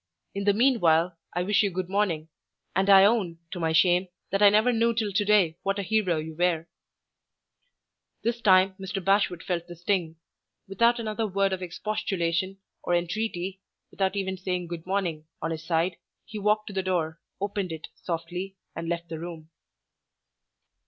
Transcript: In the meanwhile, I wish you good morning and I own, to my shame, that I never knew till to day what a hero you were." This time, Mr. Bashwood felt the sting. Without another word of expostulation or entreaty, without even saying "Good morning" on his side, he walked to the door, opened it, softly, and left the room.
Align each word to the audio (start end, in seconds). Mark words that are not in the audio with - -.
In 0.33 0.45
the 0.45 0.53
meanwhile, 0.53 1.15
I 1.31 1.43
wish 1.43 1.61
you 1.61 1.69
good 1.69 1.87
morning 1.87 2.29
and 2.75 2.89
I 2.89 3.05
own, 3.05 3.37
to 3.51 3.59
my 3.59 3.71
shame, 3.71 4.07
that 4.31 4.41
I 4.41 4.49
never 4.49 4.73
knew 4.73 4.95
till 4.95 5.13
to 5.13 5.23
day 5.25 5.59
what 5.61 5.77
a 5.77 5.83
hero 5.83 6.17
you 6.17 6.35
were." 6.35 6.65
This 8.23 8.41
time, 8.41 8.73
Mr. 8.79 9.05
Bashwood 9.05 9.43
felt 9.43 9.67
the 9.67 9.75
sting. 9.75 10.15
Without 10.67 10.97
another 10.97 11.27
word 11.27 11.53
of 11.53 11.61
expostulation 11.61 12.57
or 12.81 12.95
entreaty, 12.95 13.61
without 13.91 14.15
even 14.15 14.37
saying 14.37 14.65
"Good 14.69 14.87
morning" 14.87 15.27
on 15.39 15.51
his 15.51 15.63
side, 15.63 15.97
he 16.25 16.39
walked 16.39 16.65
to 16.69 16.73
the 16.73 16.81
door, 16.81 17.21
opened 17.39 17.71
it, 17.71 17.87
softly, 17.93 18.55
and 18.75 18.89
left 18.89 19.07
the 19.07 19.19
room. 19.19 19.51